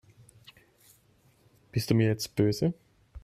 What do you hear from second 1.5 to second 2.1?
Bist du mir